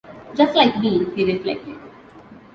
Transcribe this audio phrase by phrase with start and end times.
[0.35, 1.77] "Just like me," he reflected.